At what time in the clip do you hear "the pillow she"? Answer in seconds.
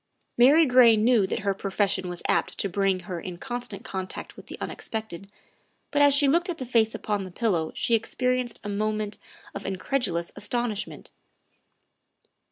7.23-7.93